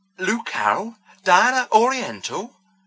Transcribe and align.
"Lou 0.17 0.41
Carroll 0.41 0.95
dying 1.23 1.55
at 1.55 1.71
Oriental!" 1.71 2.55